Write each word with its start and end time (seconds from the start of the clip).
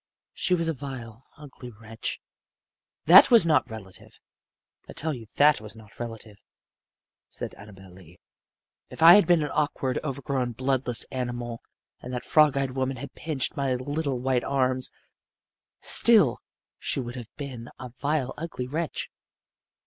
She 0.33 0.55
was 0.55 0.67
a 0.67 0.73
vile, 0.73 1.25
ugly 1.37 1.69
wretch. 1.69 2.19
"That 3.05 3.29
was 3.29 3.45
not 3.45 3.69
relative. 3.69 4.19
I 4.89 4.93
tell 4.93 5.13
you 5.13 5.27
that 5.35 5.61
was 5.61 5.75
not 5.75 5.99
relative," 5.99 6.37
said 7.29 7.53
Annabel 7.53 7.91
Lee. 7.93 8.19
"If 8.89 9.03
I 9.03 9.13
had 9.13 9.27
been 9.27 9.43
an 9.43 9.51
awkward, 9.53 9.99
overgrown, 10.03 10.53
bloodless 10.53 11.05
animal 11.11 11.61
and 11.99 12.11
that 12.15 12.25
frog 12.25 12.57
eyed 12.57 12.71
woman 12.71 12.97
had 12.97 13.13
pinched 13.13 13.55
my 13.55 13.75
little 13.75 14.17
white 14.17 14.43
arms 14.43 14.89
still 15.81 16.39
she 16.79 16.99
would 16.99 17.13
have 17.15 17.29
been 17.37 17.69
a 17.79 17.89
vile, 17.89 18.33
ugly 18.39 18.65
wretch. 18.65 19.11